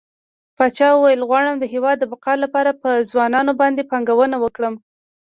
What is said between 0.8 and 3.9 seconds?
وويل غواړم د هيواد د بقا لپاره په ځوانانو باندې